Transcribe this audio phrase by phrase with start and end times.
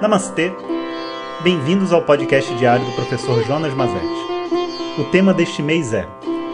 [0.00, 0.52] Namastê!
[1.42, 4.06] Bem-vindos ao podcast diário do professor Jonas Mazetti.
[4.98, 6.04] O tema deste mês é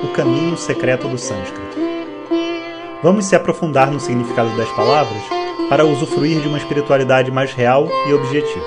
[0.05, 1.77] O Caminho Secreto do Sânscrito.
[3.03, 5.23] Vamos se aprofundar no significado das palavras
[5.69, 8.67] para usufruir de uma espiritualidade mais real e objetiva.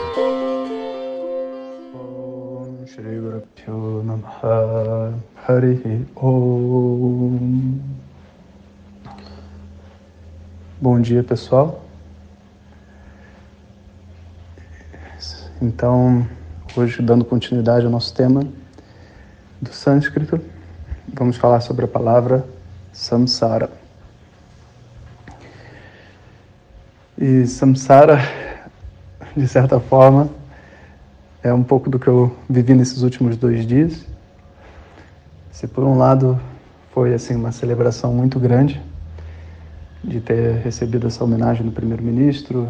[10.81, 11.82] Bom dia, pessoal.
[15.65, 16.27] Então,
[16.75, 18.45] hoje, dando continuidade ao nosso tema
[19.61, 20.37] do sânscrito,
[21.13, 22.45] vamos falar sobre a palavra
[22.91, 23.69] samsara.
[27.17, 28.19] E samsara,
[29.37, 30.29] de certa forma,
[31.41, 34.05] é um pouco do que eu vivi nesses últimos dois dias.
[35.49, 36.37] Se por um lado
[36.93, 38.81] foi assim uma celebração muito grande
[40.03, 42.67] de ter recebido essa homenagem do primeiro-ministro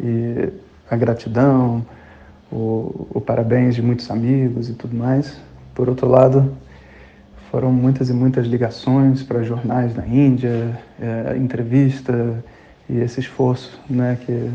[0.00, 0.50] e
[0.90, 1.84] a gratidão,
[2.50, 5.38] o, o parabéns de muitos amigos e tudo mais.
[5.74, 6.54] Por outro lado,
[7.50, 12.42] foram muitas e muitas ligações para jornais da Índia, é, entrevista
[12.88, 14.50] e esse esforço né, que,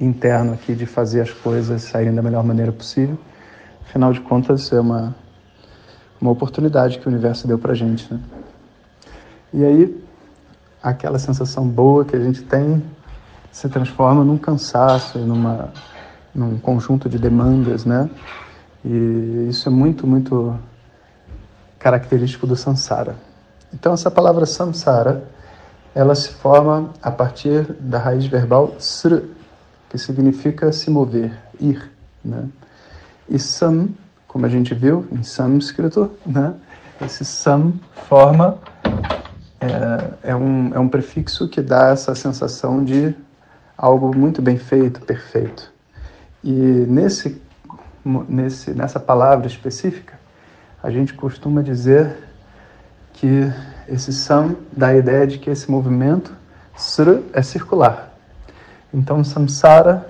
[0.00, 3.18] interno aqui de fazer as coisas saírem da melhor maneira possível.
[3.82, 5.14] Afinal de contas, é uma,
[6.20, 8.12] uma oportunidade que o universo deu para a gente.
[8.12, 8.20] Né?
[9.52, 10.04] E aí,
[10.82, 12.82] aquela sensação boa que a gente tem
[13.52, 15.72] se transforma num cansaço, numa
[16.34, 18.08] num conjunto de demandas, né?
[18.84, 20.56] E isso é muito, muito
[21.78, 23.16] característico do samsara.
[23.72, 25.24] Então essa palavra samsara,
[25.94, 29.22] ela se forma a partir da raiz verbal sr,
[29.90, 31.90] que significa se mover, ir,
[32.24, 32.48] né?
[33.28, 33.88] E sam,
[34.26, 36.54] como a gente viu em sânscrito, né?
[37.00, 37.74] Esse sam
[38.08, 38.58] forma
[39.60, 43.14] é, é, um, é um prefixo que dá essa sensação de
[43.78, 45.72] algo muito bem feito, perfeito.
[46.42, 47.40] E nesse,
[48.28, 50.18] nesse, nessa palavra específica,
[50.82, 52.12] a gente costuma dizer
[53.12, 53.52] que
[53.88, 56.32] esse sam dá a ideia de que esse movimento
[56.76, 58.12] sra é circular.
[58.92, 60.08] Então, samsara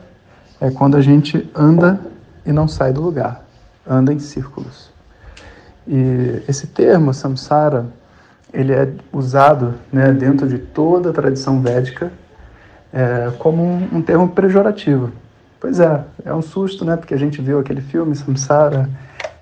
[0.61, 2.01] é quando a gente anda
[2.47, 3.45] e não sai do lugar,
[3.87, 4.91] anda em círculos.
[5.87, 7.87] E esse termo, samsara,
[8.53, 12.11] ele é usado né, dentro de toda a tradição védica
[12.93, 15.13] é, como um, um termo pejorativo.
[15.61, 16.97] Pois é, é um susto, né?
[16.97, 18.89] Porque a gente viu aquele filme, Samsara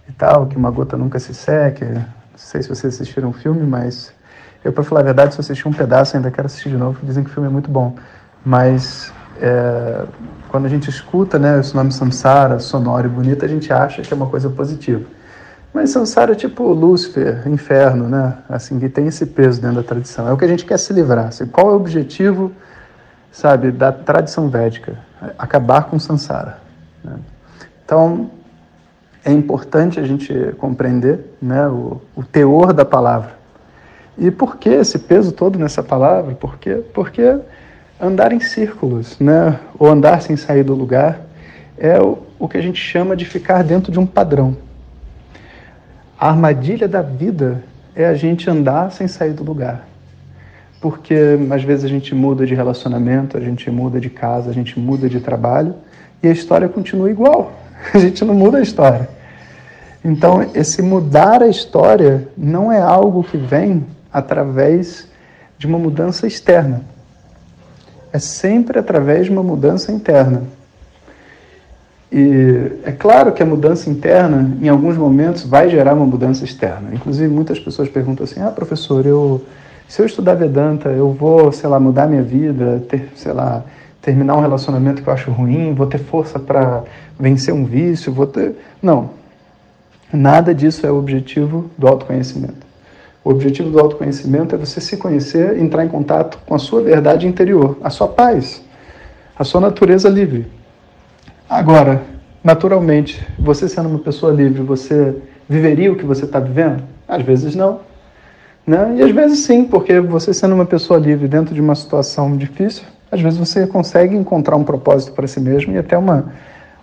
[0.09, 1.87] e tal, que uma gota nunca se seca.
[1.87, 2.05] Não
[2.37, 4.13] sei se vocês assistiram o filme, mas
[4.65, 6.99] eu, para falar a verdade, só assisti um pedaço, ainda quero assistir de novo.
[7.03, 7.95] Dizem que o filme é muito bom.
[8.45, 10.05] Mas é,
[10.49, 14.13] quando a gente escuta né, esse nome Samsara, sonoro e bonito, a gente acha que
[14.13, 15.05] é uma coisa positiva.
[15.73, 18.39] Mas Samsara é tipo Lúcifer, inferno, né?
[18.49, 20.27] Assim, que tem esse peso dentro da tradição.
[20.27, 21.27] É o que a gente quer se livrar.
[21.27, 22.51] Assim, qual é o objetivo,
[23.37, 24.99] sabe, da tradição védica?
[25.39, 26.59] acabar com Sansara.
[27.03, 27.17] Né?
[27.85, 28.31] Então,
[29.25, 33.37] é importante a gente compreender né, o, o, teor da palavra.
[34.17, 36.35] E por que esse peso todo nessa palavra?
[36.35, 36.83] Por quê?
[36.95, 37.39] Porque
[38.01, 41.21] andar em círculos, né, ou andar sem sair do lugar,
[41.77, 44.57] é o, o que a gente chama de ficar dentro de um padrão.
[46.19, 47.63] A armadilha da vida
[47.95, 49.87] é a gente andar sem sair do lugar
[50.81, 54.79] porque às vezes a gente muda de relacionamento, a gente muda de casa, a gente
[54.79, 55.75] muda de trabalho
[56.23, 57.53] e a história continua igual.
[57.93, 59.09] A gente não muda a história.
[60.03, 65.09] Então, esse mudar a história não é algo que vem através
[65.59, 66.83] de uma mudança externa.
[68.13, 70.45] É sempre através de uma mudança interna.
[72.11, 76.95] E é claro que a mudança interna, em alguns momentos, vai gerar uma mudança externa.
[76.95, 79.45] Inclusive, muitas pessoas perguntam assim: ah, professor, eu
[79.89, 83.65] se eu estudar Vedanta, eu vou, sei lá, mudar minha vida, ter, sei lá,
[84.03, 86.83] terminar um relacionamento que eu acho ruim, vou ter força para
[87.19, 88.57] vencer um vício, vou ter.
[88.83, 89.11] Não.
[90.13, 92.67] Nada disso é o objetivo do autoconhecimento.
[93.25, 97.27] O objetivo do autoconhecimento é você se conhecer, entrar em contato com a sua verdade
[97.27, 98.63] interior, a sua paz,
[99.37, 100.47] a sua natureza livre.
[101.49, 102.03] Agora,
[102.43, 105.17] naturalmente, você sendo uma pessoa livre, você
[105.49, 106.85] viveria o que você está vivendo?
[107.09, 107.81] Às vezes não.
[108.67, 108.97] Né?
[108.97, 112.85] E às vezes sim, porque você sendo uma pessoa livre dentro de uma situação difícil,
[113.11, 116.33] às vezes você consegue encontrar um propósito para si mesmo e até uma,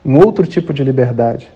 [0.05, 1.49] um outro tipo de liberdade.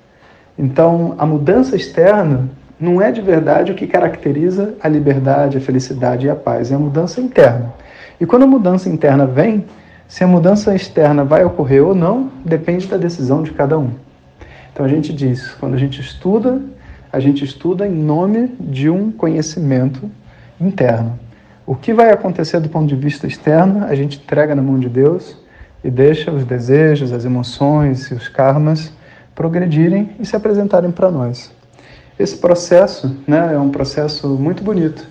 [0.60, 6.28] Então, a mudança externa não é de verdade o que caracteriza a liberdade, a felicidade
[6.28, 7.74] e a paz, é a mudança interna.
[8.20, 9.66] E quando a mudança interna vem,
[10.08, 13.92] se a mudança externa vai ocorrer ou não, depende da decisão de cada um.
[14.74, 16.62] Então a gente diz, quando a gente estuda
[17.12, 20.10] a gente estuda em nome de um conhecimento
[20.60, 21.18] interno.
[21.66, 24.88] O que vai acontecer do ponto de vista externo, a gente entrega na mão de
[24.88, 25.38] Deus
[25.84, 28.92] e deixa os desejos, as emoções e os karmas
[29.36, 31.52] progredirem e se apresentarem para nós.
[32.18, 35.08] Esse processo né, é um processo muito bonito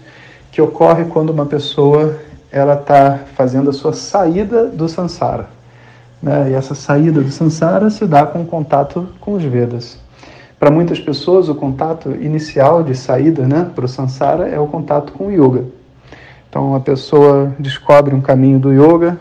[0.50, 2.18] que ocorre quando uma pessoa
[2.50, 5.48] ela está fazendo a sua saída do samsara.
[6.22, 6.50] Né?
[6.50, 9.98] E essa saída do samsara se dá com o contato com os Vedas.
[10.58, 15.12] Para muitas pessoas, o contato inicial de saída né, para o samsara é o contato
[15.12, 15.64] com o yoga.
[16.48, 19.18] Então, a pessoa descobre um caminho do yoga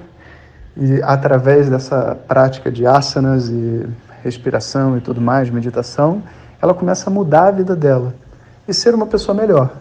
[0.77, 3.85] e, através dessa prática de asanas e
[4.23, 6.23] respiração e tudo mais, meditação,
[6.61, 8.15] ela começa a mudar a vida dela
[8.65, 9.71] e ser uma pessoa melhor.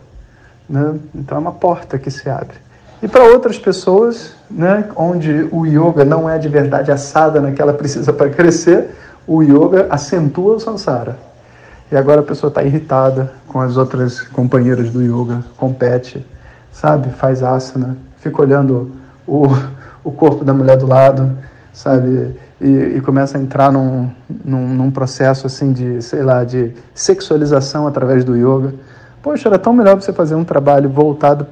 [0.68, 0.96] Né?
[1.14, 2.56] Então, é uma porta que se abre.
[3.00, 8.12] E para outras pessoas, né, onde o yoga não é de verdade assada naquela precisa
[8.12, 8.90] para crescer,
[9.24, 11.16] o yoga acentua o samsara.
[11.94, 16.26] E agora a pessoa está irritada com as outras companheiras do yoga, compete,
[16.73, 17.08] sabe?
[17.11, 18.91] Faz asana, fica olhando
[19.25, 19.44] o,
[20.02, 21.38] o corpo da mulher do lado,
[21.73, 22.35] sabe?
[22.61, 24.11] E, e começa a entrar num,
[24.44, 28.75] num, num, processo assim de, sei lá, de sexualização através do yoga.
[29.23, 31.46] Poxa, era tão melhor você fazer um trabalho voltado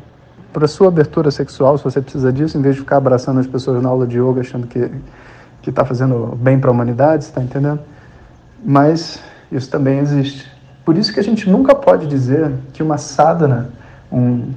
[0.52, 3.80] para sua abertura sexual, se você precisa disso, em vez de ficar abraçando as pessoas
[3.80, 4.90] na aula de yoga achando que
[5.62, 7.78] que está fazendo bem para a humanidade, está entendendo?
[8.64, 10.50] Mas isso também existe.
[10.84, 13.70] Por isso que a gente nunca pode dizer que uma sadhana,
[14.10, 14.50] um,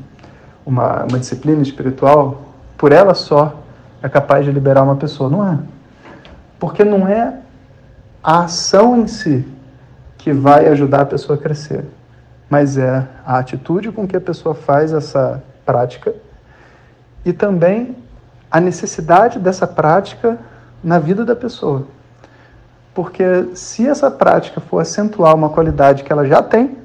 [0.66, 2.46] uma, uma disciplina espiritual,
[2.78, 3.62] por ela só,
[4.02, 5.30] é capaz de liberar uma pessoa.
[5.30, 5.60] Não é.
[6.58, 7.38] Porque não é
[8.24, 9.46] a ação em si
[10.18, 11.86] que vai ajudar a pessoa a crescer,
[12.50, 16.14] mas é a atitude com que a pessoa faz essa prática
[17.24, 17.96] e também
[18.50, 20.40] a necessidade dessa prática
[20.84, 21.88] na vida da pessoa.
[22.96, 26.78] Porque se essa prática for acentuar uma qualidade que ela já tem,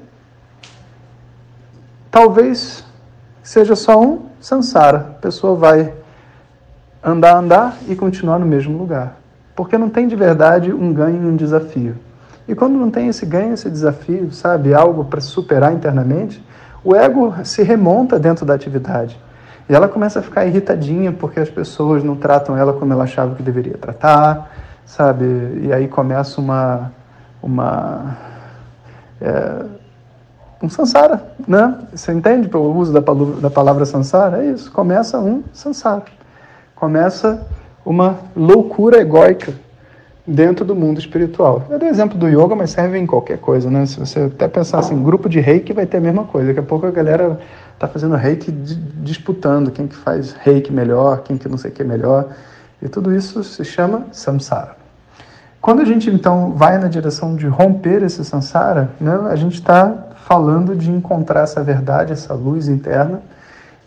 [2.11, 2.83] talvez
[3.41, 4.97] seja só um samsara.
[4.97, 5.93] A pessoa vai
[7.01, 9.15] andar, andar e continuar no mesmo lugar.
[9.55, 11.95] Porque não tem de verdade um ganho e um desafio.
[12.45, 16.43] E quando não tem esse ganho, esse desafio, sabe, algo para superar internamente,
[16.83, 19.17] o ego se remonta dentro da atividade.
[19.69, 23.33] E ela começa a ficar irritadinha porque as pessoas não tratam ela como ela achava
[23.35, 24.51] que deveria tratar,
[24.85, 25.25] sabe?
[25.63, 26.91] E aí começa uma.
[27.41, 28.17] uma
[29.19, 29.65] é,
[30.61, 31.79] um sansara, né?
[31.93, 32.99] Você entende o uso da
[33.39, 34.43] da palavra sansara?
[34.43, 36.03] É isso, começa um sansara.
[36.75, 37.47] Começa
[37.85, 39.53] uma loucura egóica
[40.25, 41.63] dentro do mundo espiritual.
[41.69, 43.85] Eu dei exemplo do yoga, mas serve em qualquer coisa, né?
[43.85, 46.47] Se você até pensar assim, grupo de reiki vai ter a mesma coisa.
[46.47, 47.39] Daqui a pouco a galera
[47.73, 51.83] está fazendo reiki disputando quem que faz reiki melhor, quem que não sei o que
[51.83, 52.29] melhor.
[52.81, 54.75] E tudo isso se chama samsara.
[55.61, 60.07] Quando a gente então vai na direção de romper esse samsara, né, a gente está
[60.25, 63.21] falando de encontrar essa verdade, essa luz interna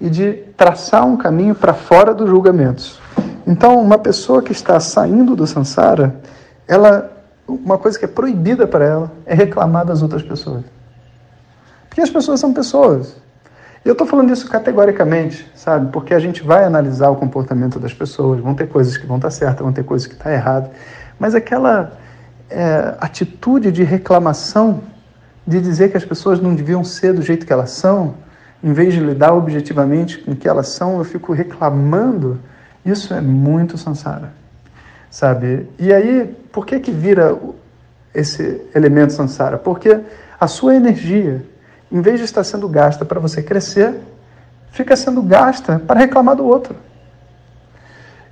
[0.01, 3.01] e de traçar um caminho para fora dos julgamentos.
[3.47, 6.15] Então, uma pessoa que está saindo do samsara,
[6.67, 7.11] ela,
[7.47, 10.65] uma coisa que é proibida para ela é reclamar das outras pessoas.
[11.89, 13.17] Porque as pessoas são pessoas.
[13.85, 15.93] E eu estou falando isso categoricamente, sabe?
[15.93, 19.31] Porque a gente vai analisar o comportamento das pessoas, vão ter coisas que vão estar
[19.31, 20.71] certas, vão ter coisas que estão erradas,
[21.19, 21.93] mas aquela
[22.49, 24.81] é, atitude de reclamação,
[25.47, 28.15] de dizer que as pessoas não deviam ser do jeito que elas são,
[28.63, 32.41] em vez de lidar objetivamente com o que elas são, eu fico reclamando,
[32.87, 34.33] isso é muito sansara,
[35.11, 35.69] sabe?
[35.79, 37.37] E aí, por que que vira
[38.15, 39.59] esse elemento sansara?
[39.59, 40.01] Porque
[40.41, 41.45] a sua energia
[41.95, 43.95] em vez de estar sendo gasta para você crescer,
[44.73, 46.75] fica sendo gasta para reclamar do outro.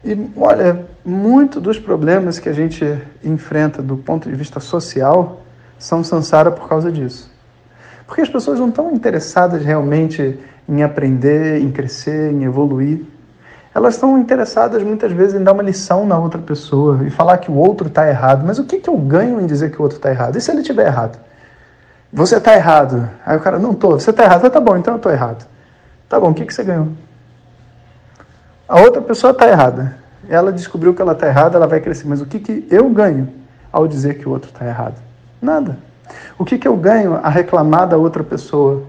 [0.05, 2.85] E olha, muito dos problemas que a gente
[3.23, 5.43] enfrenta do ponto de vista social
[5.79, 7.31] são sansara por causa disso.
[8.05, 13.05] Porque as pessoas não estão interessadas realmente em aprender, em crescer, em evoluir.
[13.73, 17.49] Elas estão interessadas muitas vezes em dar uma lição na outra pessoa e falar que
[17.49, 18.45] o outro está errado.
[18.45, 20.37] Mas o que, que eu ganho em dizer que o outro está errado?
[20.37, 21.17] E se ele estiver errado?
[22.13, 23.09] Você está errado.
[23.25, 23.93] Aí o cara, não estou.
[23.93, 24.45] Você está errado.
[24.45, 25.47] Ah, tá bom, então eu estou errado.
[26.09, 26.89] Tá bom, o que, que você ganhou?
[28.69, 29.97] A outra pessoa está errada.
[30.29, 32.07] Ela descobriu que ela está errada, ela vai crescer.
[32.07, 33.29] Mas o que, que eu ganho
[33.73, 34.97] ao dizer que o outro está errado?
[35.41, 35.79] Nada.
[36.39, 38.85] O que, que eu ganho a reclamar da outra pessoa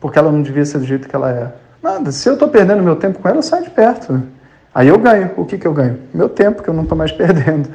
[0.00, 1.52] porque ela não devia ser do jeito que ela é?
[1.82, 2.12] Nada.
[2.12, 4.22] Se eu estou perdendo meu tempo com ela, eu saio de perto.
[4.72, 5.32] Aí eu ganho.
[5.36, 5.98] O que, que eu ganho?
[6.14, 7.68] Meu tempo, que eu não estou mais perdendo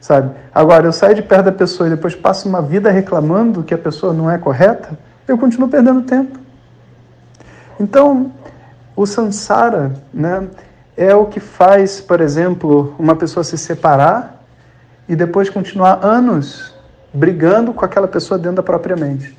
[0.00, 0.30] sabe?
[0.54, 3.78] Agora, eu saio de perto da pessoa e depois passo uma vida reclamando que a
[3.78, 6.38] pessoa não é correta, eu continuo perdendo tempo.
[7.78, 8.32] Então,
[8.96, 10.48] o samsara né,
[10.96, 14.42] é o que faz, por exemplo, uma pessoa se separar
[15.08, 16.74] e depois continuar anos
[17.12, 19.36] brigando com aquela pessoa dentro da própria mente.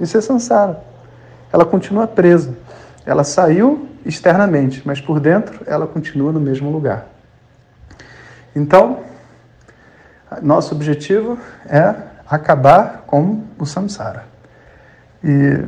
[0.00, 0.82] Isso é samsara.
[1.52, 2.56] Ela continua presa.
[3.04, 7.06] Ela saiu externamente, mas por dentro ela continua no mesmo lugar.
[8.54, 9.00] Então,
[10.40, 11.94] nosso objetivo é
[12.28, 14.24] acabar com o samsara.
[15.22, 15.64] E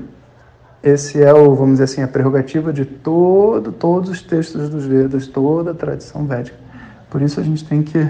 [0.82, 5.26] esse é o, vamos dizer assim, a prerrogativa de todo, todos os textos dos Vedas,
[5.26, 6.56] toda a tradição védica.
[7.10, 8.06] Por isso a gente tem que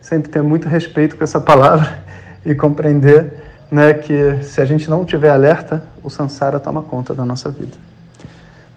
[0.00, 1.98] sempre ter muito respeito com essa palavra
[2.44, 7.24] e compreender né, que se a gente não tiver alerta, o samsara toma conta da
[7.24, 7.76] nossa vida.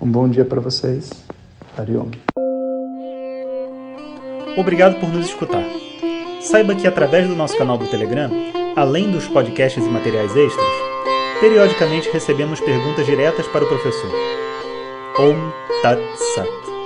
[0.01, 1.09] Um bom dia para vocês.
[1.77, 2.09] Hariom.
[4.57, 5.63] Obrigado por nos escutar.
[6.49, 8.31] Saiba que através do nosso canal do Telegram,
[8.73, 10.65] além dos podcasts e materiais extras,
[11.41, 14.09] periodicamente recebemos perguntas diretas para o professor.
[15.19, 15.51] Om
[15.81, 16.76] Tat Sat.